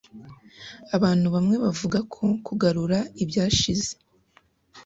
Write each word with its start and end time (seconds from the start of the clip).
Abantu 0.95 1.27
bamwe 1.35 1.55
bavuga 1.65 1.99
ko 2.13 2.23
kugarura 2.45 2.97
ibyashize 3.23 3.91